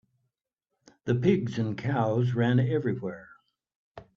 The 1.05 1.13
pigs 1.13 1.59
and 1.59 1.77
cows 1.77 2.33
ran 2.33 2.59
everywhere. 2.59 3.29